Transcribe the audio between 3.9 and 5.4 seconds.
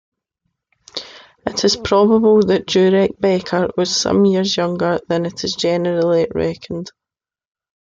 some years younger than